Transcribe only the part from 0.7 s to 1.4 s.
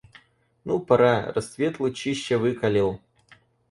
пора: